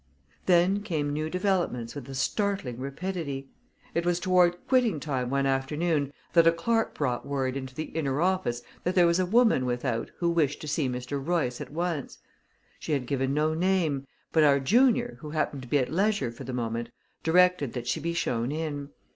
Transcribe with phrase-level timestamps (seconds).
[0.47, 3.49] Then came new developments with a startling rapidity.
[3.93, 8.19] It was toward quitting time one afternoon that a clerk brought word into the inner
[8.19, 11.23] office that there was a woman without who wished to see Mr.
[11.23, 12.17] Royce at once.
[12.79, 16.45] She had given no name, but our junior, who happened to be at leisure for
[16.45, 16.89] the moment,
[17.21, 18.89] directed that she be shown in.